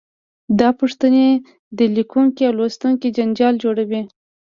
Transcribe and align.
دا 0.59 0.69
پوښتنې 0.79 1.27
د 1.77 1.79
لیکونکي 1.95 2.41
او 2.47 2.53
لوستونکي 2.59 3.07
جنجال 3.17 3.53
جوړوي. 3.63 4.01